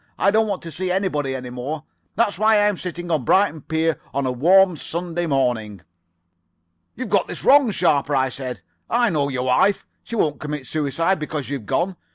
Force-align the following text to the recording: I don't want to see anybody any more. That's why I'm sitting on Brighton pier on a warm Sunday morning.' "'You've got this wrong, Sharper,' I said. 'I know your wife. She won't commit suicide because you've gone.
I 0.17 0.31
don't 0.31 0.47
want 0.47 0.63
to 0.63 0.71
see 0.71 0.89
anybody 0.91 1.35
any 1.35 1.51
more. 1.51 1.83
That's 2.15 2.39
why 2.39 2.67
I'm 2.67 2.75
sitting 2.75 3.11
on 3.11 3.23
Brighton 3.23 3.61
pier 3.61 3.99
on 4.15 4.25
a 4.25 4.31
warm 4.31 4.75
Sunday 4.75 5.27
morning.' 5.27 5.81
"'You've 6.95 7.09
got 7.09 7.27
this 7.27 7.43
wrong, 7.43 7.69
Sharper,' 7.69 8.15
I 8.15 8.29
said. 8.29 8.63
'I 8.89 9.11
know 9.11 9.29
your 9.29 9.45
wife. 9.45 9.85
She 10.03 10.15
won't 10.15 10.39
commit 10.39 10.65
suicide 10.65 11.19
because 11.19 11.51
you've 11.51 11.67
gone. 11.67 11.97